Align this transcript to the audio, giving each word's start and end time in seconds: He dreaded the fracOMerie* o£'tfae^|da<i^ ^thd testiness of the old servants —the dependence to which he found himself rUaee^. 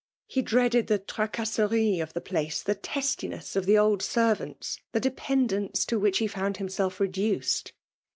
He 0.25 0.41
dreaded 0.41 0.87
the 0.87 0.97
fracOMerie* 0.97 1.97
o£'tfae^|da<i^ 1.97 2.47
^thd 2.65 2.79
testiness 2.81 3.55
of 3.55 3.67
the 3.67 3.77
old 3.77 4.01
servants 4.01 4.79
—the 4.93 4.99
dependence 4.99 5.85
to 5.85 5.99
which 5.99 6.17
he 6.17 6.25
found 6.25 6.57
himself 6.57 6.97
rUaee^. 6.97 7.71